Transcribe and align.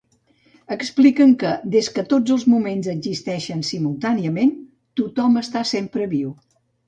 Expliquen 0.75 1.33
que 1.43 1.51
des 1.75 1.89
que 1.97 2.03
tots 2.13 2.33
els 2.35 2.45
moments 2.53 2.89
existeixen 2.95 3.61
simultàniament, 3.69 4.55
tothom 5.01 5.41
està 5.45 5.65
sempre 5.73 6.09
viu. 6.15 6.35